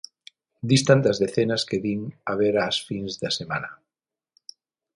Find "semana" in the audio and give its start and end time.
3.39-3.71